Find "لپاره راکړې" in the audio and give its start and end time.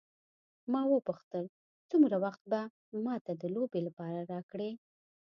3.87-4.71